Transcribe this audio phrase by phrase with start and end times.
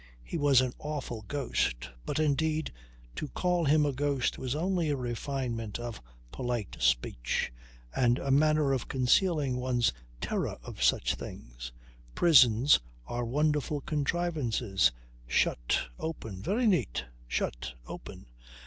[0.23, 1.91] He was an awful ghost.
[2.07, 2.73] But indeed
[3.15, 7.53] to call him a ghost was only a refinement of polite speech,
[7.95, 11.71] and a manner of concealing one's terror of such things.
[12.15, 14.91] Prisons are wonderful contrivances.
[15.27, 16.41] Shut open.
[16.41, 17.05] Very neat.
[17.27, 18.25] Shut open.